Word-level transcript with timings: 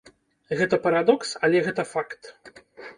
Гэта 0.61 0.79
парадокс, 0.87 1.29
але 1.47 1.57
гэта 1.69 1.89
факт. 1.95 2.21